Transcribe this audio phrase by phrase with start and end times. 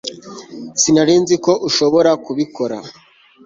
[0.81, 2.77] sinari nzi ko ushobora kubikora